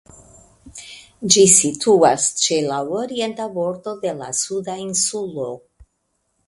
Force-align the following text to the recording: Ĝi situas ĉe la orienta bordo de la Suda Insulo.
Ĝi 1.35 1.43
situas 1.55 2.25
ĉe 2.45 2.57
la 2.71 2.81
orienta 3.01 3.49
bordo 3.59 3.95
de 4.07 4.17
la 4.23 4.35
Suda 4.43 4.81
Insulo. 4.89 5.49